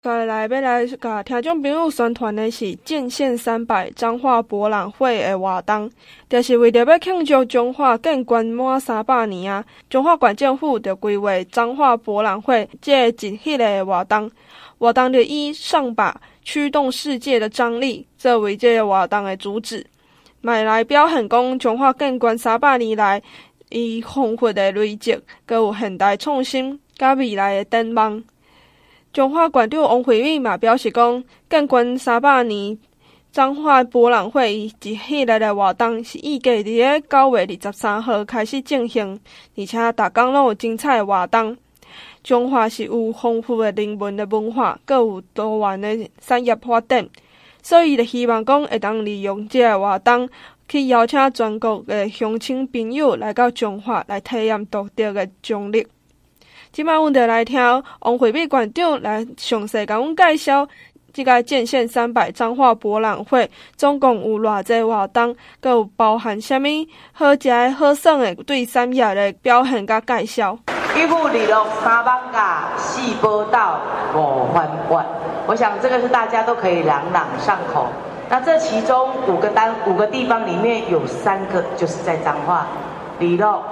[0.00, 5.90] 接下来要来甲听众朋友宣传的是建县三百彰化博览会的活动，
[6.30, 9.64] 就是为着要庆祝彰化建馆满三百年啊！
[9.90, 14.30] 彰化县政府就规划彰化博览会这一系列的活动，
[14.78, 19.84] 活动就以上把驱动世界的张力作为这个活动的主旨，
[20.40, 23.20] 买来表现讲彰化建馆三百年来
[23.70, 28.22] 以丰富的累积，佮有现代创新，佮未来的展望。
[29.18, 32.78] 彰化馆长王惠敏嘛表示讲，建县三百年
[33.32, 39.18] 彰化博览会一系列的活动是预计伫个九月二十三号开始进行，
[39.56, 41.56] 而且逐工拢有精彩的活动。
[42.22, 47.04] 彰化是有丰富的人文的文化，阁有多元的产业发展，
[47.60, 50.30] 所以就希望讲会当利用这个活动
[50.68, 55.84] 去邀请全国的乡亲朋友来到彰化来体验独特的彰历。
[56.72, 57.60] 今摆，阮就来听
[58.00, 60.66] 王惠美馆长来详细甲阮介绍
[61.12, 66.62] 即个建县三百彰化博览会，总共有偌济活动，阁有包含啥物
[67.12, 70.58] 好食好耍的对产业的表现甲介绍。
[70.94, 73.80] 一五二鹿三艋舺四宝岛
[74.14, 75.04] 五环湾，
[75.46, 77.86] 我想这个是大家都可以朗朗上口。
[78.28, 82.66] 那这其中五个单五个地方里面有三个就是在彰化，
[83.18, 83.62] 二鹿。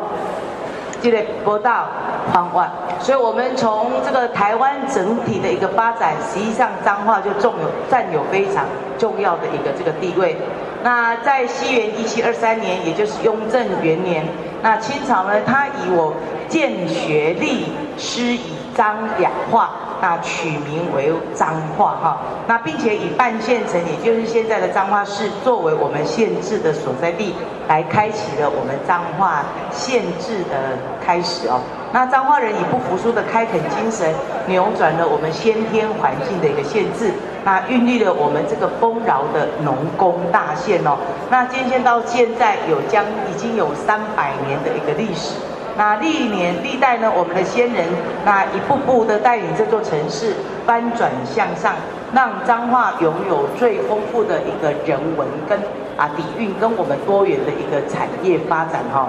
[1.03, 1.86] 这个宝岛
[2.32, 2.69] 方外，
[3.00, 8.64] 所以我们从这个台湾整体的一个发展，实际上彰化就重有占有非常
[8.98, 10.36] 重要的一个这个地位。
[10.82, 14.24] 那在西元一七二三年，也就是雍正元年，
[14.62, 16.12] 那清朝呢，他以我
[16.48, 17.66] 建学立
[17.97, 19.70] 师仪彰两化。
[19.98, 27.34] 那取名为彰化哈，那并且以半县城，也就是现在的彰化市，作为我们县治的所在地，
[27.66, 31.58] 来开启了我们彰化县治的开始哦。
[31.94, 34.14] 那彰化人以不服输的开垦精神，
[34.47, 37.10] 扭转了我们先天环境的一个限制，
[37.42, 40.98] 那孕育了我们这个丰饶的农工大县哦。
[41.30, 45.37] 那建县到现在有将已经有三百年的一个历史。
[45.76, 47.84] 那历年历代呢，我们的先人
[48.25, 51.75] 那一步步的带领这座城市翻转向上，
[52.14, 55.59] 让彰化拥有最丰富的一个人文跟
[55.98, 59.09] 啊底蕴跟我们多元的一个产业发展哈。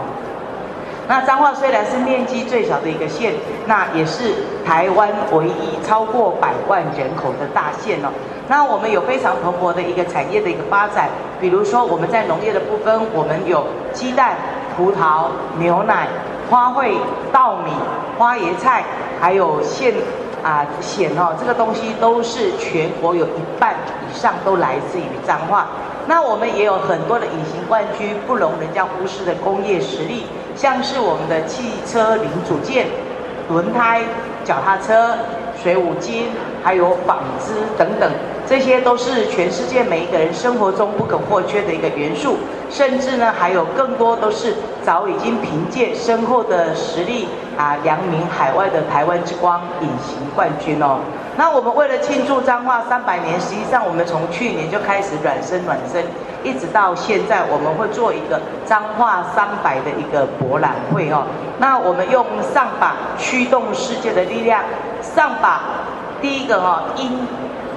[1.07, 3.31] 那彰化虽然是面积最小的一个县，
[3.65, 4.33] 那也是
[4.65, 8.09] 台湾唯一超过百万人口的大县哦。
[8.49, 11.07] 那我们有非常蓬勃的一个产业的一个发展，
[11.39, 14.35] 比如说我们在农业的部分，我们有鸡蛋、
[14.75, 16.09] 葡萄、牛奶。
[16.49, 16.93] 花卉、
[17.31, 17.71] 稻米、
[18.17, 18.83] 花椰菜，
[19.19, 19.93] 还有苋
[20.43, 23.75] 啊苋哦，这个东西都是全国有一半
[24.09, 25.67] 以上都来自于彰化。
[26.07, 30.25] 那我们也有很多的隐形冠军，不容人家忽视的工业实力，
[30.55, 32.87] 像是我们的汽车零组件、
[33.49, 34.01] 轮胎、
[34.45, 35.17] 脚踏车、
[35.61, 36.27] 水五金，
[36.63, 38.09] 还有纺织等等。
[38.49, 42.37] 这些都是全世界每一个人生活中不可或缺的一个元素，
[42.69, 47.27] 甚至呢，还有更多都是早已经凭借深厚的实力
[47.57, 50.99] 啊，扬名海外的台湾之光隐形冠军哦。
[51.35, 56.01] 那我们为了庆祝彰化三百年，实际上我们从去年就开始暖身暖身，
[56.41, 61.25] 一直到现在，我们会做一个彰化三百的一个博览会哦。
[61.59, 64.63] 那我们用上榜驱动世界的力量，
[65.01, 65.59] 上榜
[66.21, 67.27] 第一个哈音。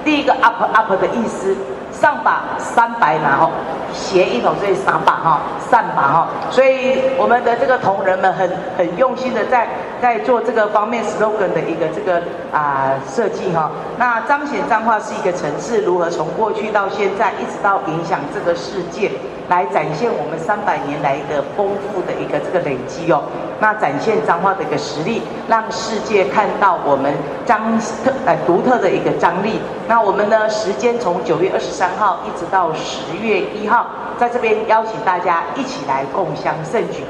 [0.03, 1.55] 第一个 up up 的意思，
[1.91, 3.51] 上把三百然后
[3.93, 9.67] 谐音哦，所以三把哈，上把哈，所以我们的这个同仁们很很用心的在
[10.01, 19.11] 在做这个方面 slogan 的一个这个啊、设计哈，那彰显彰化是一个城市如何从过去到现在一直到影响这个世界。
[19.51, 23.21] 来展现我们三百年来的丰富的一个这个累积哦，
[23.59, 27.13] 那展现彰化的一个实力，让世界看到我们
[27.45, 29.59] 彰特呃独特的一个张力。
[29.89, 37.03] 那我们呢，时间从九月二十三号一直到十月一号，在这边邀请大家一起来共襄盛举。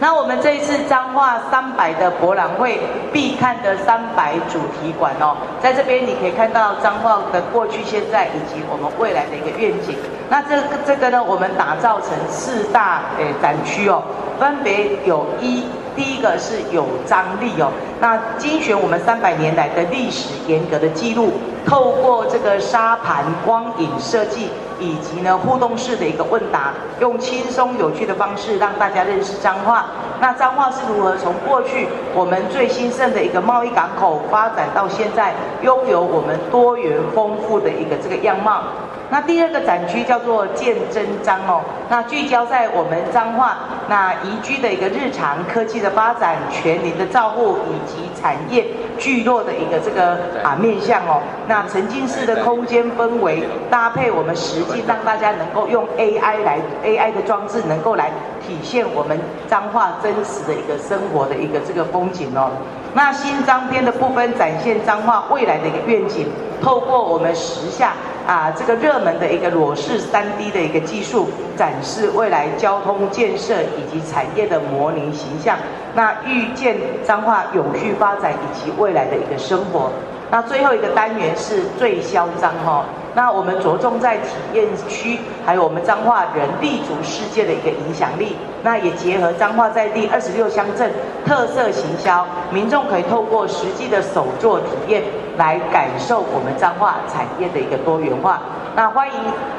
[0.00, 2.78] 那我们这一次彰化三百的博览会
[3.12, 9.96] 必看的三百主题馆哦，在这边你可以看到彰化的过去、现在以及我们未来的一个愿景。
[10.30, 14.02] 那这个这个呢，我们打造成四大诶展区哦，
[14.38, 15.64] 分别有一
[15.96, 21.32] 第一个是有张力哦，那精选我们三百年来的历史严格的记录，
[21.68, 24.48] 透过这个沙盘光影设计。
[24.80, 29.86] 以及呢，互动式的一个问答，用轻松有趣的方式让大家认识彰化。
[30.20, 38.62] 那彰化是如何从过去我们最兴盛的一个贸易港口，发展到现在拥有我们多元丰富的一个这个样貌？
[39.10, 43.56] 那第二个展区叫做见真章哦，那聚焦在我们彰化
[43.88, 48.66] 那宜居的一个日常科技的发展、全龄的照护以及产业
[48.98, 51.22] 聚落的一个这个啊面向哦。
[51.46, 58.10] 那沉浸式的空间氛围搭配我们实际，让大家能够用 AI 来 AI 的装置能够来
[58.46, 59.18] 体现我们
[59.48, 62.50] 彰化真实的一个生活的一个这个风景哦。
[62.92, 66.26] 那新章篇的部分展现彰化未来的一个愿景，
[66.62, 67.92] 透过我们时下
[68.28, 75.56] 啊这个热门的一个裸视 3D 的一个技术，展示未来交通建设以及产业的模拟形象，
[75.94, 79.90] 那预见彰化永续发展以及未来的一个生活。
[80.30, 82.84] 那最后一个单元是最嚣张哈。
[83.18, 88.36] 那我们着重在体验区，还有我们彰化人立足世界的一个影响力。
[88.62, 90.88] 那也结合彰化在地二十六乡镇
[91.26, 95.02] 特色行销，民众可以透过实际的手作体验，
[95.36, 98.40] 来感受我们彰化产业的一个多元化。
[98.76, 99.14] 那欢迎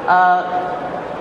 [0.07, 0.41] 呃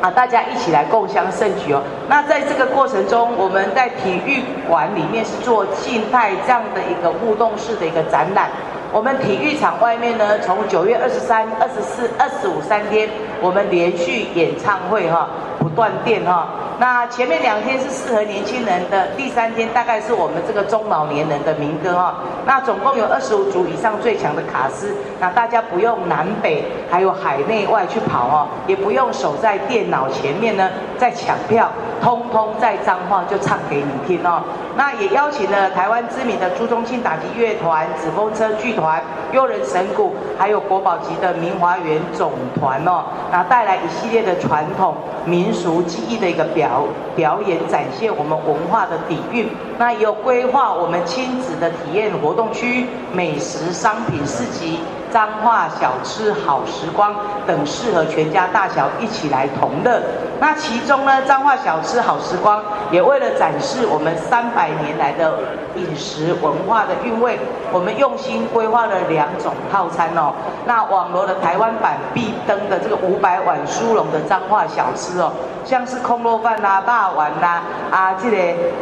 [0.00, 1.82] 啊大家一起来共襄盛举哦。
[2.08, 8.49] 那在这个过程中，我们在体育馆里面是做静态这样的一个互动式的一个展览。
[8.90, 13.08] 我们体育场外面呢，从九月二十三、二十四、二十五三天，
[13.40, 16.49] 我们连续演唱会哈，不断电哈。
[16.81, 22.14] 那前面两天是适合年轻人的，第三天大概是我们这个中老年人的民歌哈。
[22.46, 31.69] 那总共有二十五组以上最强的卡司，那大家不用南北还有海内外去跑哦，也不用守在电脑前面呢，在抢票，
[32.00, 34.43] 通通在彰化就唱给你听哦。
[34.76, 39.02] 那也邀请了台湾知名的朱宗庆打击乐团、纸风车剧团、
[39.32, 43.02] 悠人神鼓，还有国宝级的明华园总团哦，
[43.32, 44.94] 那带来一系列的传统
[45.25, 46.84] 民俗技艺的一个表
[47.16, 49.48] 表演，展现我们文化的底蕴。
[49.78, 54.78] 那也有规划我们亲子的体验活动区、美食商品市集。
[55.12, 57.14] 彰化小吃好时光
[57.46, 60.00] 等适合全家大小一起来同乐。
[60.40, 65.34] 那其中呢，彰化小吃好时光也为了展示我们三百年来的
[65.75, 67.38] 饮食文化的韵味，
[67.72, 70.32] 我们用心规划了两种套餐哦。
[70.64, 75.32] 那网罗了台湾版必登的这个五百碗殊荣的彰化小吃哦，
[75.64, 78.37] 像是空肉饭啦、大碗啦、啊这个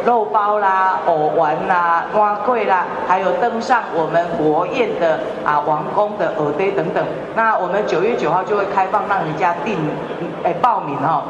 [0.05, 6.16] 肉包啦、藕丸啦、碗粿啦，还有登上我们国宴的啊王宫。
[6.17, 7.05] 的耳杯等等，
[7.35, 9.77] 那我们九月九号就会开放，让人家订，
[10.43, 11.23] 哎，报名哦，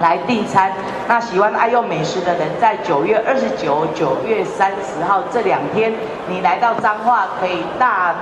[0.00, 0.72] 来订餐。
[1.06, 5.92] 那喜欢爱用美食的人，在九月二十九、九月三十号这两天，
[6.28, 8.14] 你来到彰化可以大。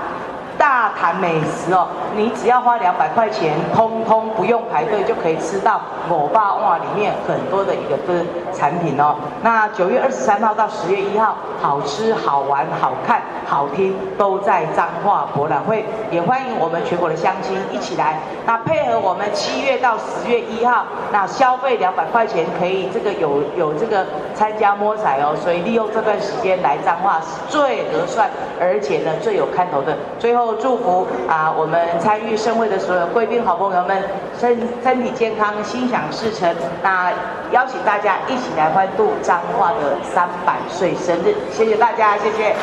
[0.67, 1.87] 大谈美食哦，
[2.17, 5.81] 你只要花两百块钱，通通不用排队就可以吃到
[6.11, 9.15] 五百碗里面很多的一个的产品哦。
[9.45, 18.19] 那九月二十三号到十月一号，好吃、好玩、好看、好听，都在彰化博览会，也欢迎我们全国的乡亲一起来。
[18.45, 24.05] 那配合我们七月到十月一号，那消费两百块钱可以这个有有这个
[24.35, 28.29] 参加摸彩哦，所以利用这段时间来彰化是最合算，
[28.61, 29.97] 而且呢最有看头的。
[30.19, 30.56] 最后。
[30.61, 34.03] 祝福啊，我们参与盛会的所有贵宾好朋友们
[34.39, 36.55] 身身体健康，心想事成。
[36.83, 37.13] 那
[37.53, 42.55] 邀请大家一起来欢度彰化的三百岁生日，谢谢大家，谢谢。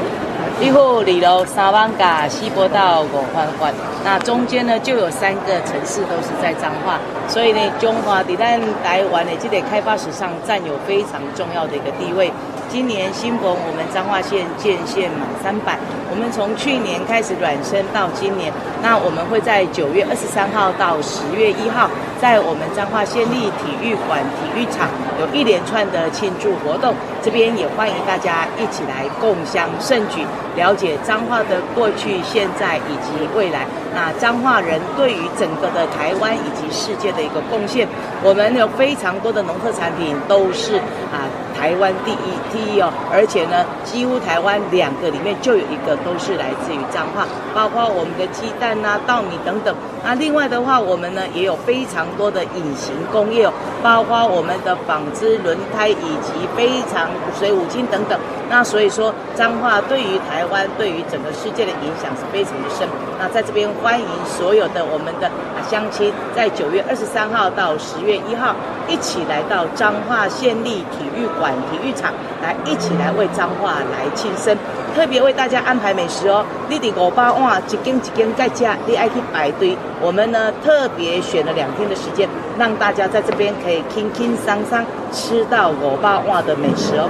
[0.59, 3.73] 一户里楼三艋舺四宝岛五环环，
[4.03, 12.31] 那中间呢就有三个城市都是在彰化，所以呢，中华在咱台湾的这个开发史上占有非常重要的一个地位。
[12.69, 15.77] 今年新逢我们彰化县建县满三百，
[16.09, 18.51] 我们从去年开始软身到今年，
[18.81, 21.89] 那我们会在九月二十三号到十月一号，
[22.19, 24.89] 在我们彰化县立体育馆体育场
[25.19, 33.65] 有一连串的庆祝活动，这边也欢迎大家一起来共襄盛举，了解彰化的过去、现在以及未来。
[33.93, 37.87] 那彰化人对于整个的台湾以及世界的一个贡献，
[38.23, 40.77] 我们有非常多的农特产品都是
[41.13, 41.29] 啊
[41.63, 49.73] 台湾第一梯哦，而且呢，几乎台湾两个里面就有一个都是来自于彰化，包括我们的鸡蛋呐、稻米等等。
[50.03, 57.07] 那另外的话，我们呢也有非常多的隐形工业哦，包括我们的纺织、轮胎以及非常
[57.39, 58.19] 水五金等等。
[58.53, 62.87] 那所以说，彰化对于台湾、对于整个世界的影响是非常的深。
[63.17, 68.55] 那在这边欢迎所有的我们的啊乡亲，在九月二十三号到十月一号，
[68.87, 74.55] 一起来到彰化县立体育馆体育场，来一起来为彰化来庆生。
[74.93, 79.75] 特别为大家安排美食哦，你的五百碗一斤一斤在家，你爱去排队。
[79.99, 82.29] 我们呢特别选了两天的时间，
[82.59, 87.09] 让大家在这边可以轻轻松松吃到五百碗的美食哦。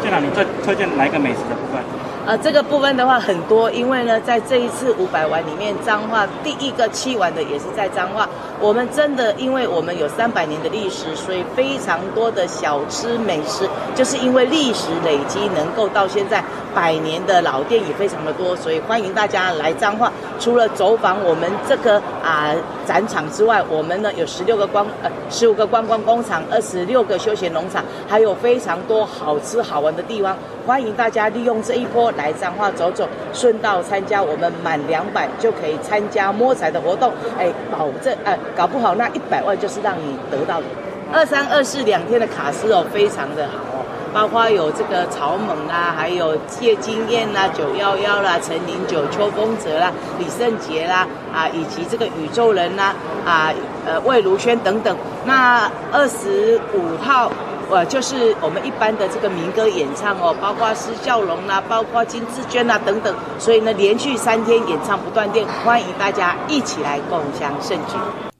[0.00, 1.82] 建长，你最推荐哪一个美食的部分？
[2.26, 8.28] 呃，这个部分的话很多，因为呢，在这一次五百碗里面，彰化第一个七碗的也是在彰化。
[8.60, 16.42] 我们真的，因为我们有三百年的历史，所以非常多的小吃美食，就是因为历史累积，能够到现在
[16.74, 20.12] 百年的老店也非常的多，所以欢迎大家来彰化。
[20.40, 22.52] 除了走访我们这个啊、
[22.84, 30.36] 展场之外，我们呢有十六个观呃十五个观光工厂，二十六个休闲农场，还有非常多好吃好玩的地方，
[30.66, 38.36] 欢迎大家利用这一波来彰化走走，顺道参加我们满两百就可以参加摸彩的活动，哎，保证呃。
[38.56, 40.66] 搞不好那一百万就是让你得到的。
[41.10, 53.50] 二三二四两天的卡司哦，非常的好哦，包括有这个草蜢啦，还有谢金燕啦、九幺幺啦、陈林九、邱锋泽啦、李圣杰啦啊，以及这个宇宙人啦啊，
[53.86, 54.94] 呃魏如萱等等。
[55.24, 57.32] 那二十五号
[57.70, 63.14] 呃就是我们一般的这个民歌演唱哦，包括施孝荣啦，包括金志娟啦等等。
[63.38, 67.94] 所以呢，连续三天演唱不断电，欢迎大家一起来共享盛举。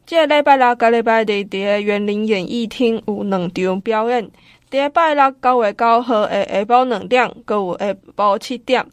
[0.08, 4.26] 这礼拜六、甲礼拜日，伫个园林演艺厅有两场表演。
[4.70, 8.86] 第一拜六九月九号的下晡两点，阁有下晡七点，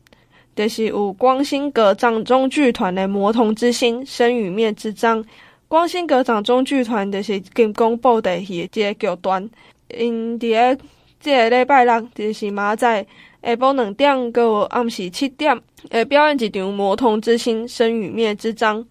[0.53, 5.23] 就是有光新阁掌中剧团的《魔童之心》生与灭之章。
[5.69, 9.49] 光新阁掌中剧团就是金光布袋戏的一个剧团，
[9.97, 10.83] 因伫个
[11.21, 13.07] 这礼拜六就是明仔载
[13.41, 15.57] 下晡两点，阁有暗时七点，
[15.89, 18.85] 会表演一场《魔童之心》生与灭之章。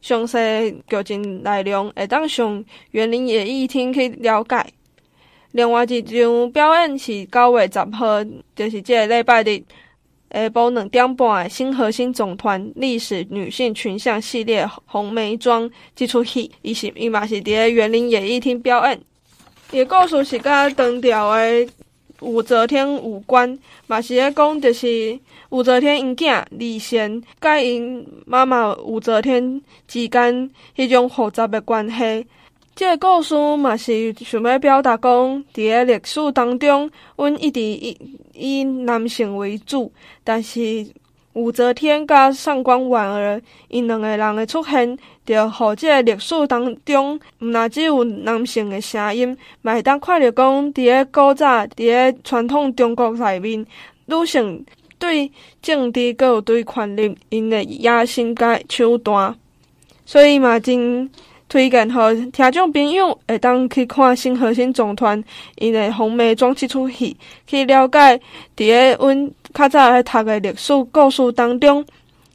[0.00, 0.38] 详细
[0.88, 4.64] 剧情内容会当上园林演艺厅去了解。
[5.52, 9.62] 另外一场表演是九月十号，就是这个礼拜日
[10.32, 19.00] 下晡两点半的新核心总团历史女性群像系列红梅庄这出戏，伊是伊嘛是伫个园林演艺厅表演。
[19.72, 21.68] 伊个故事是甲唐朝的
[22.20, 25.18] 武则天有关，嘛是咧讲就是。
[25.50, 32.24] 武则天因囝李贤，甲因妈妈武则天之间迄种复杂的关系，
[32.76, 37.98] 这个故事嘛是想要表达讲，伫个历史当中，阮一直以
[38.32, 40.60] 以男性为主，但是
[41.32, 53.66] 武则天甲上官婉儿因两个人的出现，就互这个历史当中，毋若只有男性的声音，嘛会当看着讲，伫个古早，伫个传统中国内面，
[54.06, 54.64] 女性。
[54.98, 55.32] 对
[55.62, 59.34] 政治，阁有对权力，因的野心甲手段，
[60.04, 61.08] 所以嘛真
[61.50, 61.98] 推荐互
[62.30, 65.22] 听众朋友会当去看新核心总团
[65.56, 68.20] 因的红梅庄这出戏，去了解
[68.56, 71.84] 伫个阮较早爱读的历史故事当中，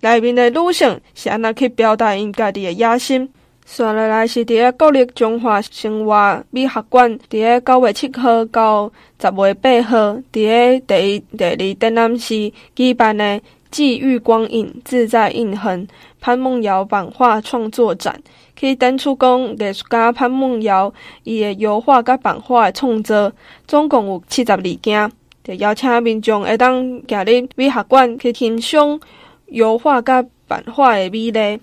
[0.01, 3.29] 内面的女性是安怎去表达因家己的野心。
[3.65, 9.97] 算下来是伫个国立中华生活美学馆，伫个九月七号到十月八号，
[10.33, 13.41] 伫个第一、第二展览室举办的
[13.71, 15.87] “际遇光影，自在印痕”
[16.21, 18.21] 潘梦瑶版画创作展，
[18.55, 20.93] 去展出讲艺术家潘梦瑶
[21.23, 23.31] 伊的油画甲版画的创作，
[23.67, 25.11] 总共有七十二件，
[25.43, 28.99] 就邀请民众会当行入美学馆去欣赏
[29.47, 31.59] 油画甲版画的美丽。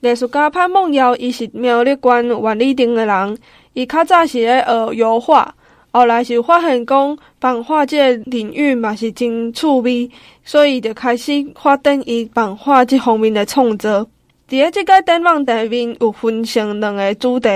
[0.00, 3.38] 艺术家潘梦瑶，伊是苗栗县万里町的人。
[3.72, 5.52] 伊较早是咧学油画，
[5.90, 10.08] 后来是发现讲版画即个领域嘛是真趣味，
[10.44, 14.08] 所以就开始发展伊版画即方面的创作。
[14.48, 17.48] 伫个即个展览里面有分成两个主题，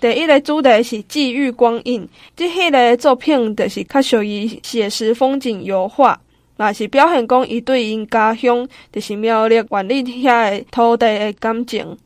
[0.00, 6.20] 第一个主题是治愈光影，即迄个作品就是较属于写实风景油画。
[6.56, 11.96] 嘛是表现讲伊对因家乡，就是苗栗万里遐个土地的感情。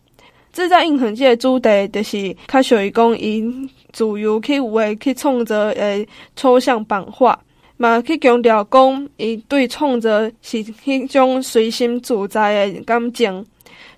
[0.52, 6.06] 自在印痕这个主题，就是较属于讲因自由去画去创作诶
[6.36, 7.38] 抽象版画，
[7.78, 13.46] 嘛去强调讲伊对创作是迄种随心自在的感情。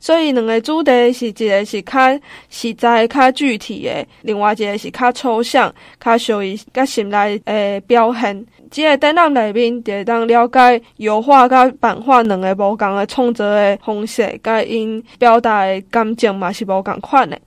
[0.01, 8.45] 所以两个主题是一个是较实在、较具体的，另外一个是较抽象、较属于较心内诶表现。
[8.71, 17.41] 即个展览内面，就会当了解油画甲版画两个无共诶创作诶方式，甲因表达诶感情嘛是无共款诶。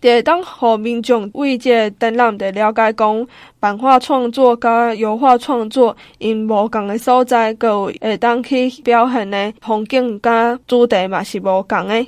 [0.00, 3.26] 就会当互民众为这个展览的了解讲，
[3.58, 12.06] 版画创作甲油画创作因无共的所在，阁有会当去表现的风景甲主题嘛是无共的。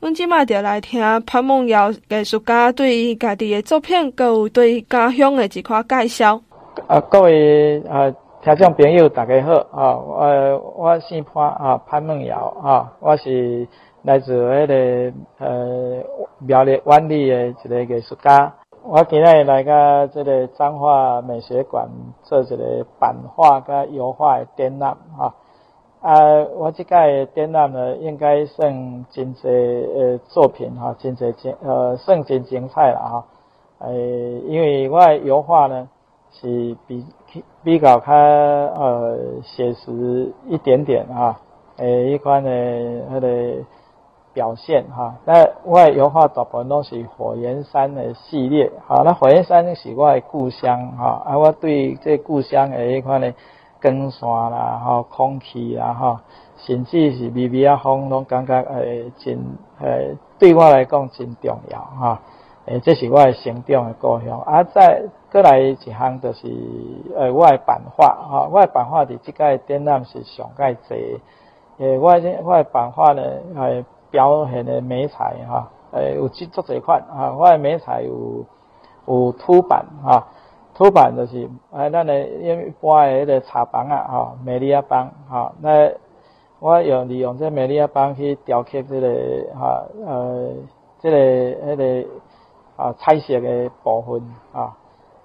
[0.00, 6.40] 阮即马就来听潘梦瑶艺术家对于家己的作品，阁有对家乡的一块介绍。
[6.86, 8.08] 啊，各位啊，
[8.44, 9.96] 听众朋友，大家好啊！
[9.98, 13.66] 我我姓潘啊，潘梦瑶啊，我是
[14.08, 16.02] 来自迄个呃
[16.38, 17.48] 苗栗万里的
[17.82, 18.54] 一个艺术家。
[18.82, 21.90] 我今日来个这个彰化美学馆
[22.22, 25.34] 做一个版画跟油画的展览啊。
[26.00, 26.16] 啊，
[26.56, 29.46] 我这届展览呢，应该算真侪
[29.94, 33.26] 呃作品哈，真侪精呃算真精彩了哈。
[33.80, 35.86] 呃，因为我的油画呢
[36.30, 37.04] 是比
[37.62, 41.38] 比较较呃写实一点点哈，
[41.76, 42.50] 诶，一款的
[43.10, 43.28] 那个
[44.38, 45.16] 表现哈。
[45.24, 53.34] 那我油画大部分都是火焰山的系列，哈，那火焰山是我的故乡哈，啊，我对这故乡的一款的。
[53.80, 56.20] 光线啦，哈，空气啦，哈，
[56.56, 59.38] 甚至是微微啊风，拢感觉诶真
[59.80, 62.20] 诶，对我来讲真重要，哈，
[62.66, 64.40] 诶，这是我诶成长诶故乡。
[64.40, 66.48] 啊，再过来一项就是
[67.16, 71.20] 诶，我诶版画，哈，我诶版画伫即个展览是上盖济，
[71.78, 72.10] 诶，我
[72.42, 73.22] 我诶版画呢，
[73.54, 78.44] 诶，表现的美彩，哈，诶，有几足侪款，哈，我诶媒材有
[79.06, 80.26] 有凸版，哈。
[80.74, 85.90] 凸版就是，诶，咱的因为一般的迄个茶枋啊，哈，美利亚枋，吼，那
[86.60, 89.08] 我用利用这美利亚枋去雕刻这个，
[89.58, 90.50] 哈，呃，
[91.00, 92.08] 这个迄个
[92.76, 94.22] 啊彩色的部分，
[94.52, 94.76] 啊，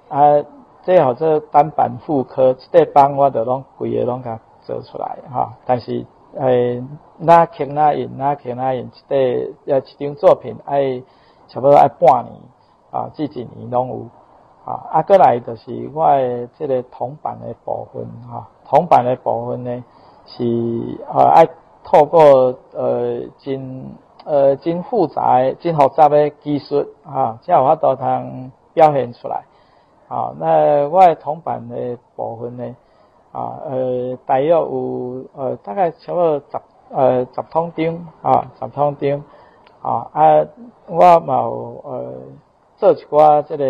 [0.10, 0.44] 啊，
[0.82, 6.04] 最好这单板复刻，这枋我都拢规个拢甲做出来，哈，但是，
[6.38, 6.84] 诶，
[7.18, 11.02] 哪刻哪印，哪刻哪印，这要一张作品爱
[11.48, 12.42] 差不多爱半年，
[12.92, 14.08] 啊，至一年拢有。
[14.66, 19.84] 啊，啊，过来就是我的这个铜版的部分，哈，铜版的部分呢
[20.26, 21.46] 是啊爱
[21.84, 23.86] 透过呃真
[24.24, 29.44] 呃真复杂、真复杂的技术，啊，才有法度通表现出来。
[30.08, 32.76] 啊，那我的铜版的部分呢，
[33.34, 39.24] 啊，呃，大约有呃大概差不多十呃十通张，啊，十通张，
[39.82, 40.46] 啊，啊，
[40.88, 42.14] 我嘛有呃。
[42.76, 43.64] 做一寡这个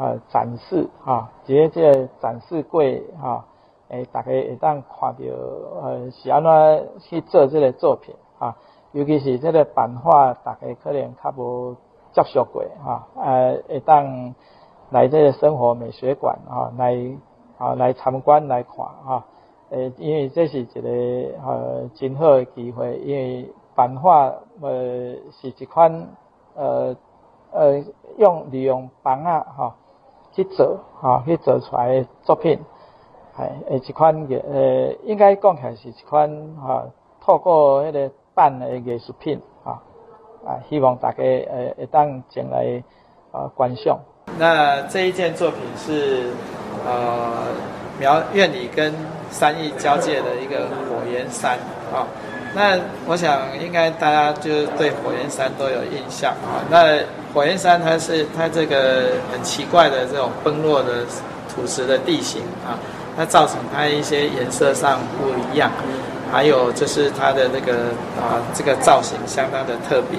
[0.00, 3.44] 呃展示啊，这个这个展示柜啊，
[3.88, 5.18] 诶，大家会当看到
[5.80, 8.56] 呃是安怎去做这个作品啊，
[8.90, 11.76] 尤其是这个版画，大家可能较无
[12.10, 14.34] 接触过啊，呃，会当
[14.90, 16.96] 来这个生活美学馆啊来
[17.58, 19.24] 啊来参观来看哈，
[19.70, 20.80] 诶，因为这是一个
[21.44, 26.08] 呃真好的机会，因为版画呃是一款
[26.54, 26.96] 呃。
[27.50, 27.82] 呃，
[28.18, 29.74] 用利用枋啊，哈，
[30.32, 32.58] 去做，哈，去做出来的作品，
[33.34, 36.84] 系诶一款嘅，呃，应该讲起来是一款哈，
[37.22, 39.82] 透过迄个办的艺术品，哈，
[40.44, 42.84] 啊，希望大家诶会当前来
[43.32, 43.98] 啊观赏。
[44.38, 46.30] 那这一件作品是
[46.88, 47.44] 呃
[47.98, 48.94] 苗院里跟
[49.30, 51.58] 山艺交界的一个火焰山，
[51.92, 52.06] 啊。
[52.54, 56.64] 那我想应该大家就是对火焰山都有印象啊。
[56.70, 56.98] 那
[57.34, 61.04] 火焰山它是它这个很奇怪的这种崩落的
[61.54, 62.78] 土石的地形啊，
[63.16, 65.70] 它造成它一些颜色上不一样，
[66.32, 67.72] 还有就是它的那个
[68.16, 70.18] 啊这个造型相当的特别。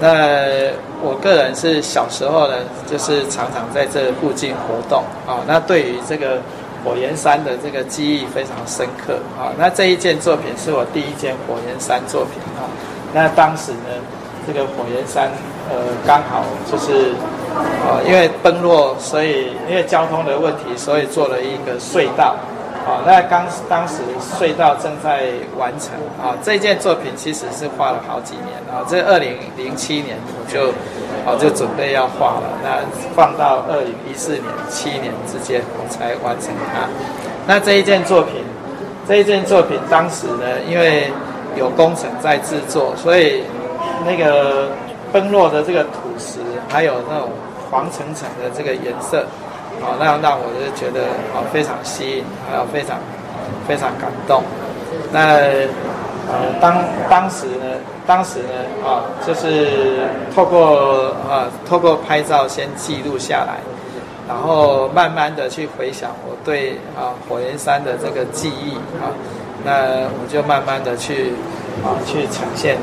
[0.00, 2.54] 那我个人是小时候呢，
[2.86, 5.42] 就是常常在这附近活动啊。
[5.46, 6.40] 那对于这个。
[6.84, 9.54] 火焰山的这个记忆非常深刻啊！
[9.56, 12.66] 那这一件作品是我第一件火焰山作品啊。
[13.14, 14.02] 那当时呢，
[14.44, 15.30] 这个火焰山
[15.70, 17.12] 呃刚好就是
[17.86, 22.34] 啊，因为崩落，所以因为交通的问题，所以做了一个隧道
[22.86, 23.02] 啊。
[23.06, 24.02] 那当当时
[24.38, 25.90] 隧道正在完成
[26.20, 26.36] 啊。
[26.42, 28.84] 这件作品其实是画了好几年啊。
[28.88, 30.72] 这二零零七年我就。
[31.24, 32.58] 好，就准备要画了。
[32.64, 32.82] 那
[33.14, 36.88] 放到二零一四年七年之间，我才完成它。
[37.46, 38.42] 那这一件作品，
[39.06, 41.12] 这一件作品当时呢，因为
[41.54, 43.44] 有工程在制作，所以
[44.04, 44.68] 那个
[45.12, 47.30] 崩落的这个土石，还有那种
[47.70, 49.24] 黄澄澄的这个颜色，
[49.80, 52.98] 好，那让我就觉得好非常吸引，还有非常
[53.66, 54.42] 非常感动。
[55.12, 55.38] 那
[56.28, 57.80] 呃，当当时呢。
[58.04, 60.00] 当时呢，啊，就是
[60.34, 63.60] 透过啊，透过拍照先记录下来，
[64.26, 69.14] 然后慢慢的去回想我对啊火焰山的这个记忆啊，
[69.64, 69.72] 那
[70.18, 71.32] 我就慢慢的去
[71.84, 72.76] 啊去呈现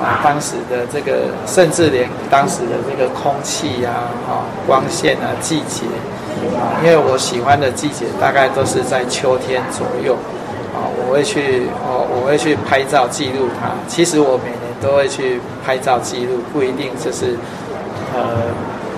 [0.00, 3.90] 啊当时的这个，甚至连当时的这个空气呀、
[4.28, 5.84] 啊，光线啊，季节
[6.56, 10.16] 啊，因为我喜欢的季节大概都是在秋天左右。
[10.74, 13.70] 啊，我会去哦，我会去拍照记录它。
[13.86, 17.38] 其实我每年都会去拍照记录，不一定就是，
[18.12, 18.50] 呃，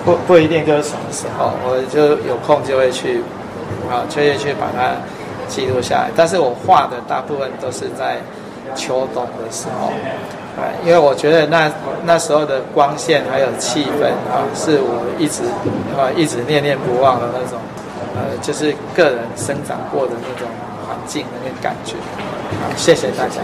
[0.03, 3.21] 不不一定就是什么时候，我就有空就会去，
[3.91, 4.97] 啊，就会去把它
[5.47, 6.09] 记录下来。
[6.15, 8.17] 但是我画的大部分都是在
[8.73, 9.93] 秋冬的时候，
[10.57, 11.71] 啊，因为我觉得那
[12.03, 15.43] 那时候的光线还有气氛啊，是我一直
[15.95, 17.59] 啊一直念念不忘的那种，
[18.15, 20.47] 呃，就是个人生长过的那种。
[20.87, 21.95] 环境的那个感觉。
[22.77, 23.41] 谢谢大家。